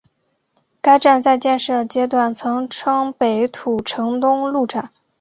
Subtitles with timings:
[0.81, 4.89] 该站在建设阶段曾称北土城东路站。